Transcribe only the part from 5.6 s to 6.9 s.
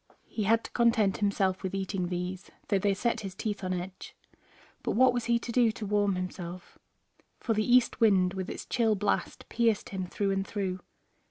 to warm himself,